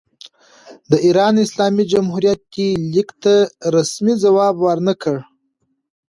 [0.89, 3.35] د ایران اسلامي جمهوریت دې لیک ته
[3.75, 5.17] رسمي ځواب ور نه کړ.